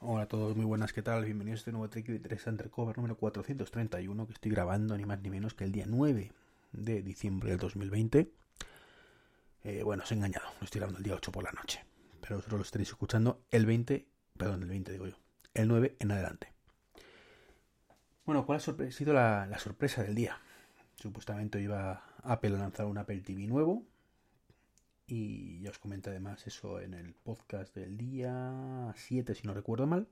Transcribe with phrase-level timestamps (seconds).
[0.00, 1.24] Hola a todos, muy buenas, ¿qué tal?
[1.24, 5.28] Bienvenidos a este nuevo Tricky 3 Undercover número 431 que estoy grabando ni más ni
[5.28, 6.30] menos que el día 9
[6.70, 8.30] de diciembre del 2020.
[9.64, 11.84] Eh, bueno, os he engañado, lo estoy grabando el día 8 por la noche,
[12.20, 14.06] pero vosotros lo estaréis escuchando el 20,
[14.36, 15.16] perdón, el 20 digo yo,
[15.54, 16.52] el 9 en adelante.
[18.24, 20.38] Bueno, ¿cuál ha sido la, la sorpresa del día?
[20.94, 23.82] Supuestamente iba Apple a lanzar un Apple TV nuevo,
[25.08, 29.86] y ya os comenté además eso en el podcast del día 7, si no recuerdo
[29.86, 30.06] mal.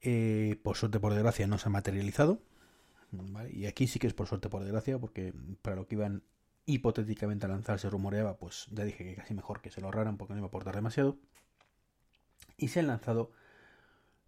[0.00, 2.40] Eh, por suerte, por desgracia, no se ha materializado.
[3.52, 6.22] Y aquí sí que es por suerte, por desgracia, porque para lo que iban
[6.64, 10.16] hipotéticamente a lanzar se rumoreaba, pues ya dije que casi mejor que se lo ahorraran
[10.16, 11.18] porque no iba a aportar demasiado.
[12.56, 13.32] Y se han lanzado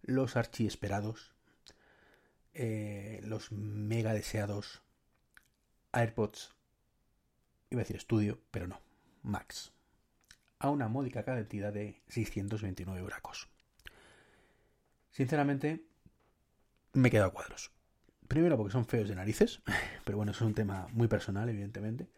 [0.03, 1.33] los archiesperados,
[2.53, 4.83] eh, los mega deseados
[5.93, 6.53] AirPods.
[7.71, 8.84] Iba a decir estudio, pero no.
[9.25, 9.73] Max
[10.59, 13.49] a una módica cantidad de 629 euracos.
[15.11, 15.85] Sinceramente,
[16.93, 17.71] me he quedado a cuadros.
[18.27, 19.61] Primero porque son feos de narices,
[20.05, 22.09] pero bueno, es un tema muy personal, evidentemente.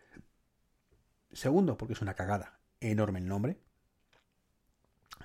[1.31, 3.59] Segundo, porque es una cagada enorme el nombre.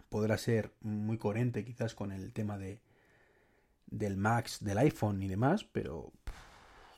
[0.09, 2.81] Podrá ser muy coherente quizás con el tema de
[3.87, 6.13] del Max, del iPhone y demás, pero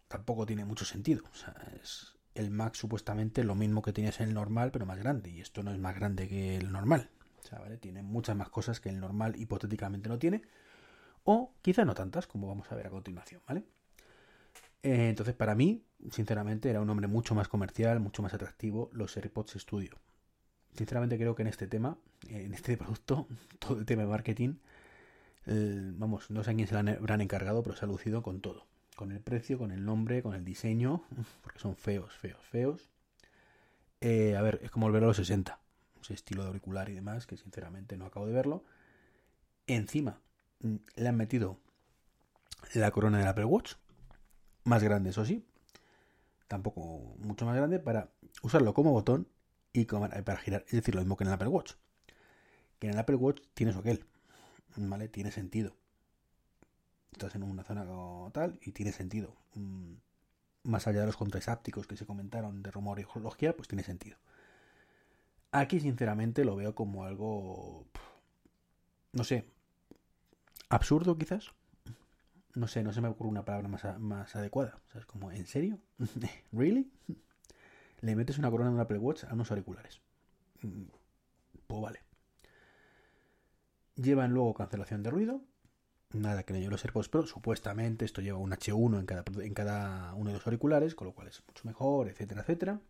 [0.07, 1.25] tampoco tiene mucho sentido.
[1.33, 4.99] O sea, es, el Mac supuestamente lo mismo que tenías en el normal, pero más
[4.99, 5.31] grande.
[5.31, 7.11] Y esto no es más grande que el normal.
[7.43, 7.77] O sea, ¿vale?
[7.77, 10.43] Tiene muchas más cosas que el normal hipotéticamente no tiene.
[11.25, 13.65] O quizá no tantas, como vamos a ver a continuación, ¿vale?
[14.83, 19.17] Eh, entonces, para mí, sinceramente, era un nombre mucho más comercial, mucho más atractivo, los
[19.17, 19.99] AirPods Studio.
[20.77, 21.99] Sinceramente creo que en este tema,
[22.29, 24.57] en este producto, todo el tema de marketing,
[25.47, 28.67] vamos, no sé a quién se lo habrán encargado, pero se ha lucido con todo
[28.95, 31.05] con el precio, con el nombre, con el diseño,
[31.43, 32.91] porque son feos, feos, feos.
[34.01, 35.59] Eh, a ver, es como volver a los 60,
[36.01, 38.65] ese estilo de auricular y demás, que sinceramente no acabo de verlo.
[39.67, 40.21] Encima
[40.61, 41.59] mm, le han metido
[42.75, 43.75] la corona del Apple Watch,
[44.65, 45.47] más grande, eso sí,
[46.49, 48.11] tampoco mucho más grande, para
[48.43, 49.29] usarlo como botón
[49.73, 50.65] y para girar.
[50.67, 51.73] Es decir, lo mismo que en el Apple Watch.
[52.79, 54.05] Que en el Apple Watch tienes aquel,
[54.77, 55.09] ¿vale?
[55.09, 55.77] Tiene sentido
[57.15, 57.85] estás en una zona
[58.33, 59.37] tal y tiene sentido.
[59.55, 59.95] Mm,
[60.65, 63.85] más allá de los controles ápticos que se comentaron de rumor y geología, pues tiene
[63.85, 64.17] sentido.
[65.53, 67.87] Aquí, sinceramente, lo veo como algo.
[69.13, 69.45] No sé.
[70.69, 71.53] Absurdo, quizás.
[72.55, 74.81] No sé, no se me ocurre una palabra más, más adecuada.
[74.93, 75.07] ¿Sabes?
[75.07, 75.79] Como, ¿en serio?
[76.53, 76.91] ¿Really?
[78.01, 80.01] Le metes una corona en un Apple Watch a unos auriculares.
[80.63, 80.85] Mm,
[81.67, 82.01] pues vale.
[83.97, 85.41] Llevan luego cancelación de ruido,
[86.15, 87.27] nada que no lleve los AirPods Pro.
[87.27, 91.15] Supuestamente esto lleva un H1 en cada, en cada uno de los auriculares, con lo
[91.15, 92.81] cual es mucho mejor, etcétera, etcétera.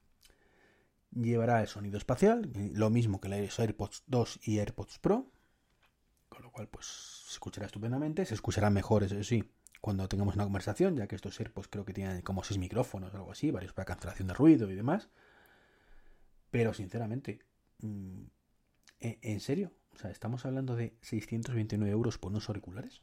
[1.13, 5.31] Llevará el sonido espacial, lo mismo que los AirPods 2 y AirPods Pro,
[6.29, 6.87] con lo cual pues
[7.27, 9.45] se escuchará estupendamente, se escuchará mejor, eso sí,
[9.81, 13.17] cuando tengamos una conversación, ya que estos AirPods creo que tienen como 6 micrófonos o
[13.19, 15.11] algo así, varios para cancelación de ruido y demás.
[16.51, 17.41] Pero sinceramente,
[17.81, 18.23] mm,
[19.01, 19.73] ¿en serio?
[19.93, 23.03] O sea, estamos hablando de 629 euros por unos auriculares.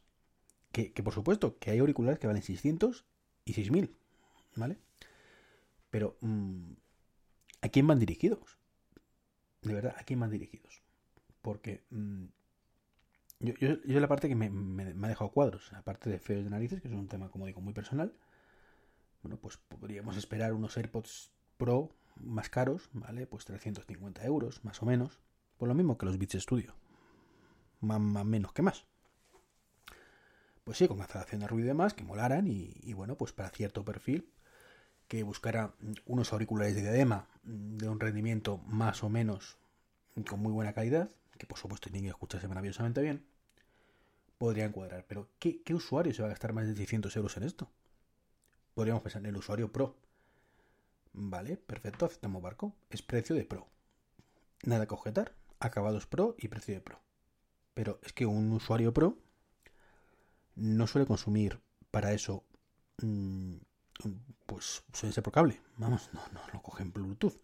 [0.72, 3.04] Que, por supuesto, que hay auriculares que valen 600
[3.44, 3.94] y 6000,
[4.56, 4.78] ¿vale?
[5.90, 6.72] Pero, mm,
[7.60, 8.58] ¿a quién van dirigidos?
[9.60, 10.82] De verdad, ¿a quién van dirigidos?
[11.42, 12.24] Porque mm,
[13.40, 14.46] yo, yo, la parte que me,
[14.82, 17.74] ha dejado cuadros, aparte de feos de narices, que es un tema, como digo, muy
[17.74, 18.14] personal,
[19.22, 23.26] bueno, pues podríamos esperar unos AirPods Pro más caros, ¿vale?
[23.26, 25.20] Pues 350 euros, más o menos,
[25.58, 26.74] por lo mismo que los Beats Studio,
[27.80, 28.86] más menos que más
[30.64, 33.84] pues sí, con cancelación de ruido y demás, que molaran y, bueno, pues para cierto
[33.84, 34.28] perfil
[35.08, 35.74] que buscara
[36.06, 39.58] unos auriculares de diadema de un rendimiento más o menos
[40.28, 43.24] con muy buena calidad, que por supuesto tienen que escucharse maravillosamente bien,
[44.38, 45.04] podría encuadrar.
[45.06, 47.70] Pero ¿qué, usuario se va a gastar más de 600 euros en esto?
[48.74, 49.96] Podríamos pensar en el usuario Pro.
[51.12, 52.74] Vale, perfecto, aceptamos barco.
[52.90, 53.66] Es precio de Pro.
[54.64, 55.34] Nada que objetar.
[55.60, 57.00] Acabados Pro y precio de Pro.
[57.74, 59.18] Pero es que un usuario Pro
[60.56, 61.60] no suele consumir
[61.90, 62.44] para eso,
[63.02, 63.56] mm,
[64.46, 65.60] pues suele ser por cable.
[65.76, 67.40] Vamos, no, no lo cogen Bluetooth.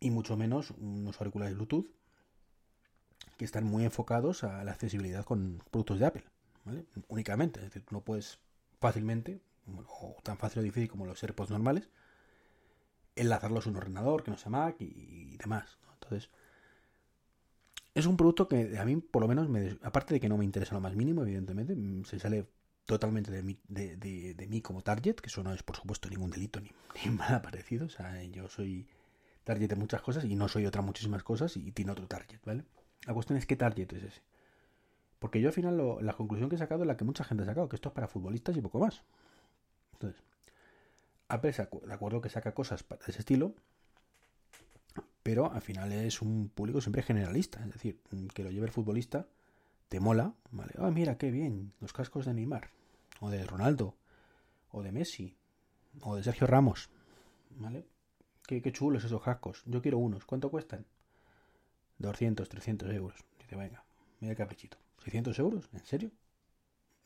[0.00, 1.86] Y mucho menos unos auriculares Bluetooth
[3.36, 6.24] que están muy enfocados a la accesibilidad con productos de Apple.
[6.64, 6.84] ¿vale?
[7.08, 7.60] Únicamente.
[7.60, 8.38] Es decir, no puedes
[8.80, 9.40] fácilmente,
[9.86, 11.88] o tan fácil o difícil como los AirPods normales,
[13.16, 15.78] enlazarlos a un ordenador que no sea Mac y, demás.
[15.94, 16.30] Entonces,
[17.94, 20.44] es un producto que a mí, por lo menos, me, aparte de que no me
[20.44, 22.46] interesa lo más mínimo, evidentemente, mm, se sale
[22.86, 26.60] totalmente de mí, de, mí como target, que eso no es, por supuesto, ningún delito
[26.60, 26.70] ni,
[27.10, 27.86] nada parecido.
[27.86, 28.86] O sea, yo soy
[29.44, 32.64] target de muchas cosas y no soy otra muchísimas cosas y tiene otro target, ¿vale?
[33.06, 34.22] La cuestión es qué target es ese.
[35.18, 37.46] Porque yo al final la conclusión que he sacado es la que mucha gente ha
[37.46, 39.02] sacado, que esto es para futbolistas y poco más.
[39.92, 40.20] Entonces,
[41.28, 43.54] Apple de acuerdo que saca cosas para ese estilo,
[45.22, 47.60] pero al final es un público siempre generalista.
[47.64, 48.00] Es decir,
[48.34, 49.26] que lo lleve el futbolista,
[49.88, 50.72] te mola, ¿vale?
[50.78, 52.70] Ah, mira, qué bien, los cascos de Neymar,
[53.20, 53.94] o de Ronaldo,
[54.70, 55.36] o de Messi,
[56.00, 56.90] o de Sergio Ramos,
[57.50, 57.86] ¿vale?
[58.46, 59.62] Qué, qué chulos esos cascos.
[59.66, 60.24] Yo quiero unos.
[60.24, 60.84] ¿Cuánto cuestan?
[61.98, 63.24] 200, 300 euros.
[63.38, 63.84] Dice, venga,
[64.20, 64.78] mira caprichito.
[65.04, 65.68] ¿600 euros?
[65.72, 66.10] ¿En serio?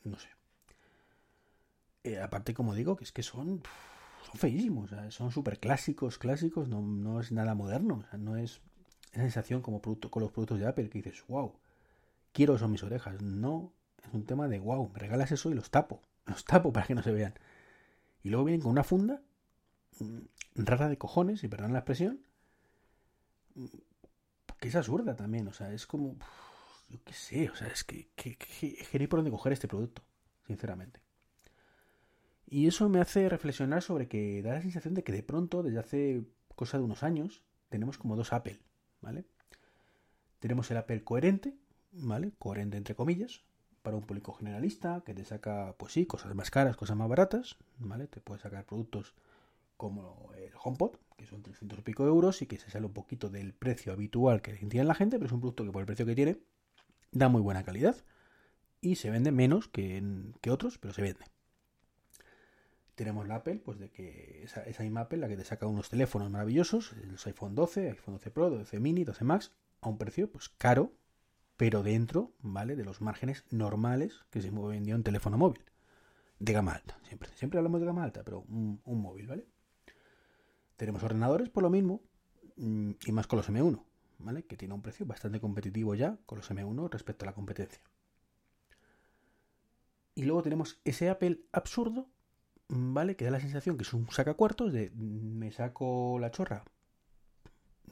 [0.03, 0.29] No sé.
[2.03, 3.61] Eh, aparte, como digo, que es que son,
[4.27, 4.91] son feísimos.
[5.09, 6.67] son súper clásicos, clásicos.
[6.67, 8.03] No, no, es nada moderno.
[8.17, 8.61] no es
[9.13, 11.53] esa sensación como producto, con los productos de Apple que dices, wow,
[12.33, 13.21] quiero eso en mis orejas.
[13.21, 13.71] No,
[14.05, 16.01] es un tema de, wow, me regalas eso y los tapo.
[16.25, 17.33] Los tapo para que no se vean.
[18.21, 19.21] Y luego vienen con una funda
[19.99, 20.19] mm,
[20.55, 22.19] rara de cojones, y perdón la expresión,
[23.55, 23.65] mm,
[24.59, 25.47] que es absurda también.
[25.47, 26.17] O sea, es como
[26.89, 30.01] yo qué sé, o sea, es que, que, que, por dónde coger este producto,
[30.45, 31.01] sinceramente.
[32.49, 35.79] Y eso me hace reflexionar sobre que da la sensación de que de pronto, desde
[35.79, 36.23] hace
[36.55, 38.59] cosa de unos años, tenemos como dos Apple,
[39.01, 39.25] ¿vale?
[40.39, 41.57] Tenemos el Apple coherente,
[41.91, 42.31] ¿vale?
[42.39, 43.43] Coherente entre comillas,
[43.81, 47.57] para un público generalista, que te saca, pues sí, cosas más caras, cosas más baratas,
[47.79, 48.07] ¿vale?
[48.07, 49.13] Te puede sacar productos
[49.75, 53.29] como el HomePod, que son 300 y pico euros y que se sale un poquito
[53.29, 56.05] del precio habitual que tiene la gente, pero es un producto que por el precio
[56.05, 56.39] que tiene,
[57.11, 57.97] da muy buena calidad
[58.79, 60.01] y se vende menos que,
[60.39, 61.25] que otros, pero se vende.
[62.97, 66.31] Tenemos la Apple, pues de que esa, esa Apple, la que te saca unos teléfonos
[66.31, 69.51] maravillosos, los iPhone 12, iPhone 12 Pro, 12 Mini, 12 Max,
[69.81, 70.91] a un precio pues caro,
[71.57, 72.75] pero dentro, ¿vale?
[72.75, 75.61] De los márgenes normales que se mueve un teléfono móvil.
[76.39, 77.29] De gama alta, siempre.
[77.35, 79.45] Siempre hablamos de gama alta, pero un, un móvil, ¿vale?
[80.75, 82.01] Tenemos ordenadores por lo mismo,
[82.55, 83.83] mm, y más con los M1.
[84.47, 87.79] Que tiene un precio bastante competitivo ya con los M1 respecto a la competencia.
[90.15, 92.09] Y luego tenemos ese Apple absurdo,
[92.69, 93.15] ¿vale?
[93.15, 96.63] Que da la sensación que es un sacacuartos de me saco la chorra.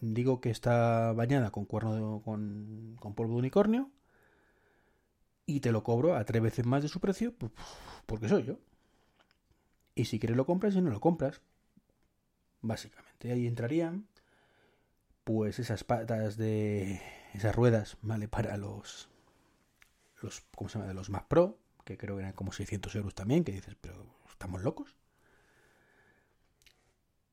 [0.01, 3.91] Digo que está bañada con cuerno con, con polvo de unicornio.
[5.47, 7.35] Y te lo cobro a tres veces más de su precio,
[8.07, 8.59] porque soy yo.
[9.93, 11.41] Y si quieres lo compras y no lo compras.
[12.61, 13.31] Básicamente.
[13.31, 14.07] Ahí entrarían
[15.23, 17.01] pues esas patas de
[17.33, 18.27] esas ruedas, ¿vale?
[18.27, 19.09] Para los,
[20.21, 20.87] los ¿cómo se llama?
[20.87, 24.17] De los Mac Pro, que creo que eran como 600 euros también, que dices, pero
[24.29, 24.95] ¿estamos locos?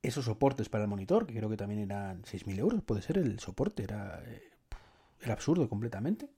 [0.02, 3.40] Esos soportes para el monitor, que creo que también eran 6.000 euros, puede ser el
[3.40, 4.42] soporte, era, eh,
[5.20, 6.28] era absurdo completamente.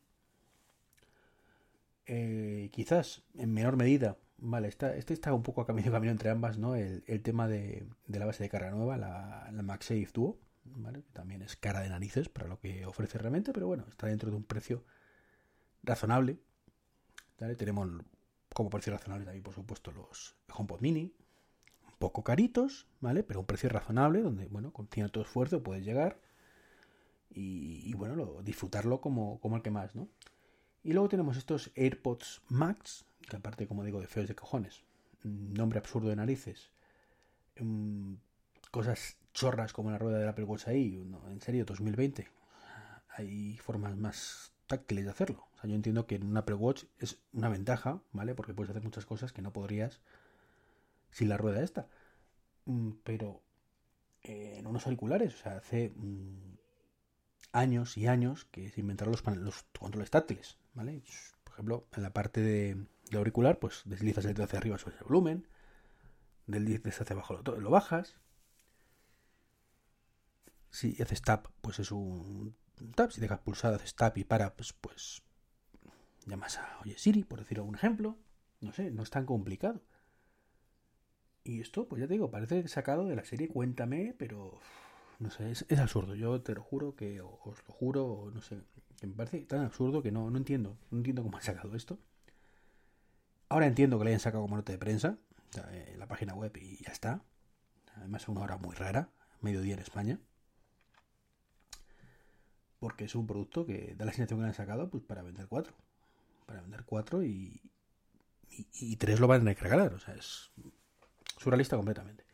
[2.07, 6.31] Eh, quizás en menor medida, vale, está, este está un poco a camino, camino entre
[6.31, 6.77] ambas, ¿no?
[6.77, 10.39] El, tema de, la base de carga nueva, la, la MagSafe Duo,
[11.13, 14.37] también es cara de narices para lo que ofrece realmente, pero bueno, está dentro de
[14.37, 14.85] un precio
[15.83, 16.39] razonable.
[17.37, 17.89] Tenemos
[18.55, 21.13] como precio razonable también, por supuesto, los HomePod Mini,
[21.87, 23.23] un poco caritos, ¿vale?
[23.23, 26.21] Pero un precio razonable, donde, bueno, con cierto esfuerzo puedes llegar
[27.31, 30.09] y, bueno, disfrutarlo como, el que más, ¿no?
[30.85, 34.85] Y luego tenemos estos AirPods Max, que aparte, como digo, de feos de cojones,
[35.23, 36.71] nombre absurdo de narices,
[37.59, 38.15] mm,
[38.71, 40.95] cosas chorras como la rueda del Apple Watch ahí,
[41.29, 42.29] en serio, 2020.
[43.17, 45.47] Hay formas más táctiles de hacerlo.
[45.55, 48.35] O sea, yo entiendo que en un Apple Watch es una ventaja, ¿vale?
[48.35, 50.01] Porque puedes hacer muchas cosas que no podrías
[51.11, 51.89] sin la rueda esta.
[52.67, 53.43] Mm, pero
[54.23, 56.57] eh, en unos auriculares, o sea, hace mm,
[57.53, 61.03] años y años que se inventaron los, controles táctiles, ¿vale?
[61.45, 65.05] Por ejemplo, en la parte de, auricular, pues deslizas el dedo hacia arriba sobre el
[65.05, 65.47] volumen,
[66.47, 68.17] deslizas hacia abajo lo bajas,
[70.71, 72.57] si haces tap, pues es un
[72.95, 73.11] tap.
[73.11, 75.23] Si dejas pulsado, haces tap y para, pues, pues
[76.27, 78.19] llamas a Oye Siri, por decir algún ejemplo.
[78.61, 79.83] No sé, no es tan complicado.
[81.45, 84.59] Y esto, pues ya te digo, parece sacado de la serie Cuéntame, pero
[85.19, 86.15] no sé, es, absurdo.
[86.15, 88.63] Yo te lo juro que, os lo juro, no sé,
[88.99, 91.99] que me parece tan absurdo que no, no entiendo, no entiendo cómo han sacado esto.
[93.51, 95.19] Ahora entiendo que le hayan sacado como nota de prensa,
[95.71, 97.23] en la página web y ya está.
[97.97, 100.19] Además, a una hora muy rara, mediodía en España
[102.85, 105.47] porque es un producto que da la sensación que le han sacado pues para vender
[105.49, 105.73] cuatro.
[106.45, 107.63] Para vender cuatro y,
[108.75, 109.95] y, tres lo van a regalar.
[109.95, 110.51] O sea, es
[111.39, 112.27] surrealista completamente.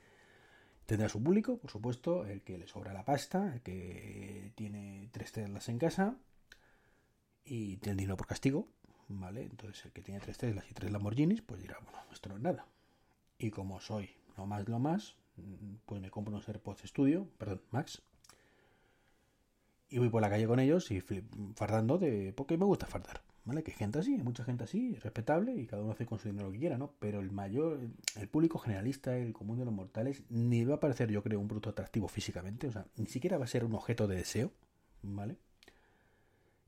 [0.87, 5.31] Tendrá su público, por supuesto, el que le sobra la pasta, el que tiene tres
[5.31, 6.17] Teslas en casa
[7.45, 8.67] y tiene dinero por castigo,
[9.07, 9.45] ¿vale?
[9.45, 12.43] Entonces el que tiene tres Teslas y tres Lamborghinis, pues dirá, bueno, esto no es
[12.43, 12.67] nada.
[13.39, 15.15] Y como soy no más lo más,
[15.87, 18.03] pues me compro unos AirPods Studio, perdón, Max,
[19.91, 21.03] y voy por la calle con ellos y
[21.57, 23.63] fardando de porque me gusta fardar ¿vale?
[23.63, 26.29] Que hay gente así, hay mucha gente así, respetable, y cada uno hace con su
[26.29, 26.93] dinero lo que quiera, ¿no?
[26.99, 27.81] Pero el mayor,
[28.17, 31.49] el público generalista, el común de los mortales, ni va a parecer, yo creo, un
[31.49, 34.53] producto atractivo físicamente, o sea, ni siquiera va a ser un objeto de deseo,
[35.03, 35.37] ¿vale?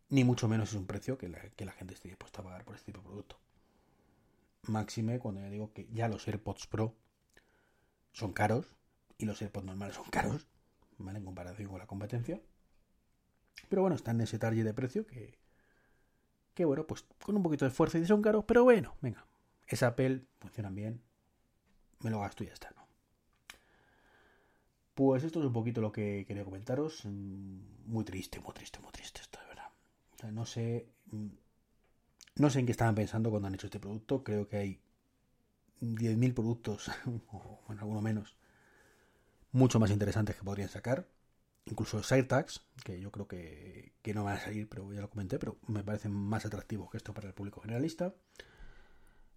[0.09, 2.65] Ni mucho menos es un precio que la, que la gente esté dispuesta a pagar
[2.65, 3.39] por este tipo de producto.
[4.67, 6.95] Máxime cuando ya digo que ya los AirPods Pro
[8.13, 8.77] son caros
[9.19, 10.47] y los AirPods normales son caros,
[10.99, 11.19] ¿vale?
[11.19, 12.41] En comparación con la competencia.
[13.69, 15.39] Pero bueno, están en ese target de precio que,
[16.55, 19.25] que bueno, pues con un poquito de esfuerzo y son caros, pero bueno, venga,
[19.67, 21.01] es Apple, funcionan bien,
[22.01, 22.83] me lo gasto y ya está, ¿no?
[24.95, 27.05] Pues esto es un poquito lo que quería comentaros.
[27.05, 29.69] Mm, muy triste, muy triste, muy triste esto, de verdad.
[30.15, 30.87] O sea, no sé.
[31.11, 31.29] Mm,
[32.37, 34.23] no sé en qué estaban pensando cuando han hecho este producto.
[34.23, 34.81] Creo que hay
[35.81, 36.89] 10.000 productos,
[37.33, 38.37] o bueno, alguno menos,
[39.53, 41.07] mucho más interesantes que podrían sacar
[41.67, 45.59] incluso SireTags, que yo creo que, no van a salir, pero ya lo comenté, pero
[45.69, 48.15] me parecen más atractivos que esto para el público generalista.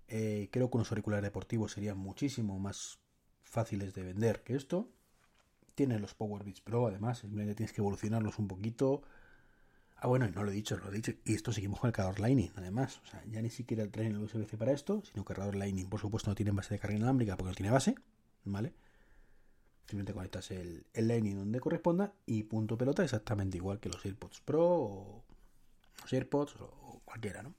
[0.07, 2.99] Eh, creo que unos auriculares deportivos serían muchísimo más
[3.43, 4.89] fáciles de vender que esto.
[5.75, 9.03] Tiene los Power Beats Pro, además, simplemente tienes que evolucionarlos un poquito.
[9.97, 11.13] Ah, bueno, y no lo he dicho, lo he dicho.
[11.23, 13.01] Y esto seguimos con el cargador Lightning, además.
[13.03, 15.87] O sea, ya ni siquiera traen el USB-C para esto, sino que el cargador Lightning,
[15.89, 17.95] por supuesto, no tiene base de carga inalámbrica porque no tiene base,
[18.43, 18.73] ¿vale?
[19.85, 24.41] Simplemente conectas el, el Lightning donde corresponda y punto pelota exactamente igual que los AirPods
[24.41, 25.23] Pro o
[26.01, 27.53] los AirPods o cualquiera, ¿no?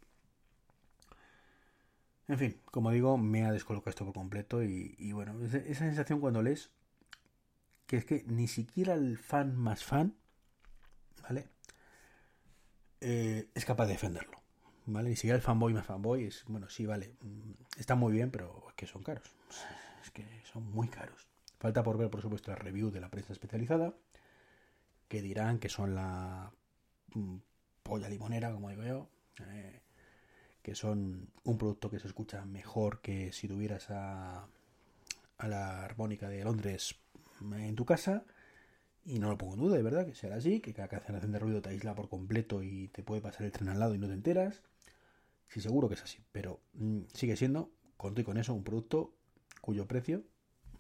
[2.29, 6.43] En fin, como digo, me ha descolocado esto por completo y, bueno, esa sensación cuando
[6.43, 6.71] lees
[7.87, 10.17] que es que ni siquiera el fan más fan,
[11.23, 11.49] ¿vale?
[13.01, 14.43] Eh, es capaz de defenderlo,
[14.87, 15.11] ¿vale?
[15.11, 18.65] Ni siquiera el fanboy más fanboy es, bueno, sí, vale, mm, está muy bien, pero
[18.71, 19.33] es que son caros,
[20.03, 21.29] es que son muy caros.
[21.59, 23.95] Falta por ver, por supuesto, la review de la prensa especializada,
[25.09, 26.53] que dirán que son la
[27.15, 27.37] mm,
[27.83, 29.09] polla limonera, como digo yo,
[29.49, 29.81] eh,
[30.63, 34.49] que son un producto que se escucha mejor que si tuvieras a,
[35.39, 36.97] a la armónica de Londres
[37.41, 38.25] en tu casa.
[39.05, 41.39] Y no lo pongo en duda, de verdad, que será así, que cada cancelación de
[41.39, 44.09] ruido te aísla por completo y te puede pasar el tren al lado y no
[44.09, 44.63] te enteras.
[45.49, 49.15] Sí, seguro que es así, pero mm, sigue siendo, conto y con eso, un producto
[49.61, 50.25] cuyo precio,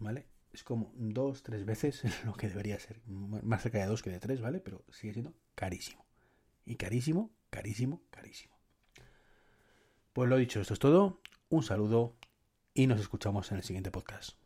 [0.00, 0.26] ¿vale?
[0.56, 3.02] Es como dos, tres veces lo que debería ser.
[3.06, 4.60] Más cerca de dos que de tres, ¿vale?
[4.60, 6.06] Pero sigue siendo carísimo.
[6.64, 8.58] Y carísimo, carísimo, carísimo.
[10.14, 11.20] Pues lo dicho, esto es todo.
[11.50, 12.16] Un saludo
[12.72, 14.38] y nos escuchamos en el siguiente podcast.